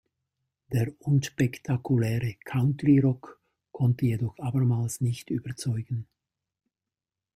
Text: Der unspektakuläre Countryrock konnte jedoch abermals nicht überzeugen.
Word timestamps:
Der 0.73 0.91
unspektakuläre 0.99 2.33
Countryrock 2.43 3.39
konnte 3.71 4.07
jedoch 4.07 4.35
abermals 4.39 4.99
nicht 4.99 5.29
überzeugen. 5.29 6.07